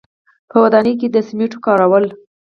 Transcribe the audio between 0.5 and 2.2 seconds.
ودانیو کې د سیمنټو کارول.